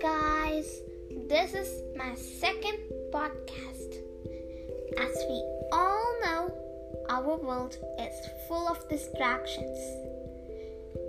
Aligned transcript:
guys, 0.00 0.82
this 1.28 1.54
is 1.54 1.82
my 1.96 2.14
second 2.14 2.78
podcast. 3.10 3.96
As 4.98 5.24
we 5.28 5.42
all 5.72 6.20
know, 6.22 6.52
our 7.08 7.36
world 7.36 7.78
is 7.98 8.28
full 8.46 8.68
of 8.68 8.88
distractions. 8.90 9.78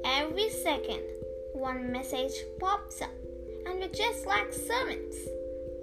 Every 0.06 0.50
second, 0.50 1.02
one 1.54 1.92
message 1.92 2.32
pops 2.60 3.02
up, 3.02 3.12
and 3.66 3.80
we're 3.80 3.90
just 3.90 4.26
like 4.26 4.54
servants, 4.54 5.18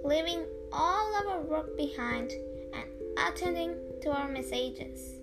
leaving 0.03 0.43
all 0.71 1.15
our 1.27 1.41
work 1.41 1.77
behind 1.77 2.31
and 2.73 2.89
attending 3.27 3.75
to 4.01 4.09
our 4.09 4.27
messages 4.27 5.19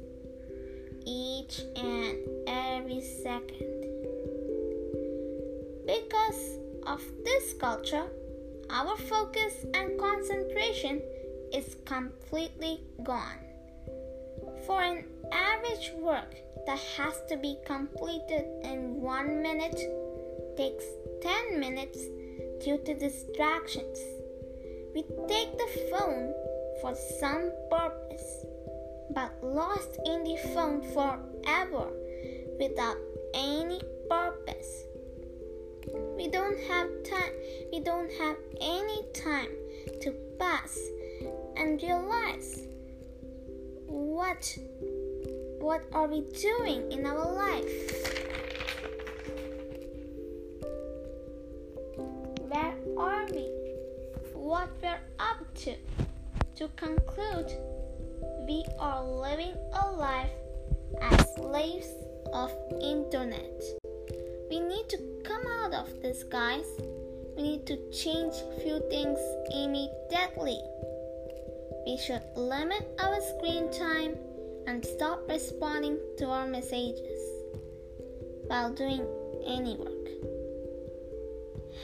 each 1.05 1.63
and 1.75 2.19
every 2.47 3.01
second. 3.01 3.87
Because 5.85 6.63
of 6.87 7.03
this 7.25 7.55
culture, 7.55 8.07
our 8.71 8.97
focus 8.97 9.65
and 9.75 9.99
concentration 9.99 11.03
is 11.53 11.77
completely 11.85 12.81
gone. 13.03 13.39
For 14.67 14.83
an 14.83 15.05
average 15.33 15.93
work 15.97 16.35
that 16.67 16.79
has 16.97 17.15
to 17.29 17.37
be 17.37 17.57
completed 17.67 18.47
in 18.65 19.01
one 19.01 19.43
minute 19.43 19.81
takes 20.57 20.85
10 21.23 21.61
minutes 21.61 21.99
due 22.65 22.79
to 22.85 22.95
distractions. 22.95 23.99
We 24.95 25.03
take 25.29 25.57
the 25.59 25.89
phone 25.91 26.35
for 26.81 26.95
some 27.21 27.53
purpose, 27.71 28.45
but 29.11 29.33
lost 29.43 29.99
in 30.07 30.25
the 30.25 30.37
phone 30.55 30.83
forever 30.93 31.89
without 32.59 32.97
any 33.35 33.81
purpose 34.09 34.85
we 36.17 36.29
don't 36.29 36.59
have 36.69 36.89
time 37.05 37.33
we 37.73 37.81
don't 37.81 38.11
have 38.19 38.37
any 38.61 39.03
time 39.15 39.49
to 40.01 40.13
pass 40.39 40.79
and 41.57 41.83
realize 41.83 42.67
what 43.87 44.59
what 45.63 45.85
are 45.93 46.09
we 46.09 46.23
doing 46.41 46.91
in 46.91 47.07
our 47.07 47.33
life. 47.33 47.71
Where 52.49 52.75
are 52.99 53.27
we? 53.27 53.47
What 54.35 54.69
we're 54.83 54.99
up 55.21 55.55
to? 55.63 55.77
To 56.57 56.69
conclude 56.77 57.53
we 58.49 58.65
are 58.81 59.05
living 59.05 59.55
a 59.73 59.91
life 59.93 60.31
as 61.01 61.35
slaves 61.37 61.87
of 62.33 62.51
internet 62.81 63.82
out 65.73 65.89
of 65.89 66.03
this, 66.03 66.23
guys. 66.25 66.67
We 67.37 67.43
need 67.43 67.67
to 67.67 67.77
change 67.91 68.35
few 68.63 68.81
things 68.91 69.19
immediately. 69.51 70.59
We 71.87 71.97
should 71.97 72.23
limit 72.37 72.87
our 73.01 73.21
screen 73.21 73.73
time 73.73 74.17
and 74.67 74.85
stop 74.85 75.29
responding 75.29 75.99
to 76.19 76.27
our 76.27 76.47
messages 76.47 77.21
while 78.47 78.73
doing 78.73 79.05
any 79.47 79.77
work. 79.77 80.09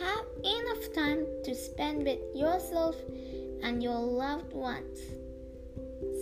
Have 0.01 0.27
enough 0.45 0.93
time 0.95 1.27
to 1.45 1.55
spend 1.55 2.05
with 2.05 2.21
yourself 2.35 2.97
and 3.63 3.83
your 3.83 3.99
loved 3.99 4.53
ones. 4.53 4.99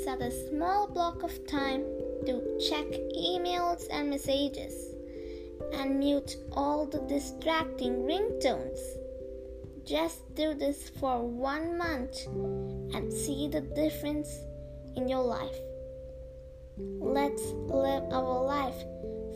Set 0.05 0.21
a 0.23 0.31
small 0.49 0.87
block 0.87 1.23
of 1.23 1.47
time 1.47 1.83
to 2.27 2.59
check 2.71 2.87
emails 3.17 3.87
and 3.91 4.11
messages 4.11 4.86
and 5.73 5.99
mute 5.99 6.37
all 6.53 6.87
the 6.87 7.01
distracting 7.01 8.03
ringtones. 8.03 8.79
Just 9.85 10.35
do 10.35 10.55
this 10.55 10.89
for 10.89 11.27
one 11.27 11.79
month 11.79 12.27
and 12.95 13.13
see 13.13 13.49
the 13.49 13.61
difference 13.61 14.29
in 14.97 15.09
your 15.09 15.23
life. 15.23 15.57
Let's 16.79 17.43
live 17.69 18.05
our 18.13 18.45
life 18.45 18.83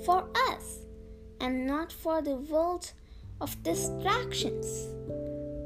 for 0.05 0.29
us 0.51 0.81
and 1.41 1.67
not 1.67 1.93
for 1.93 2.21
the 2.21 2.35
world 2.35 2.93
of 3.41 3.63
distractions. 3.63 4.89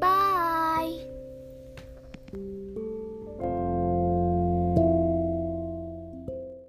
Bye. 0.01 1.07